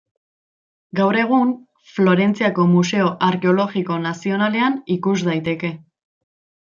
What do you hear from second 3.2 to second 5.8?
Arkeologiko Nazionalean ikus daiteke.